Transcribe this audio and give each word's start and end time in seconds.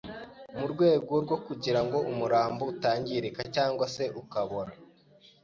mu 0.57 0.65
rwego 0.73 1.13
rwo 1.23 1.37
kugirango 1.45 1.97
umurambo 2.11 2.61
utangirika 2.73 3.41
cyangwa 3.55 3.85
se 3.95 4.03
ukabora 4.21 4.71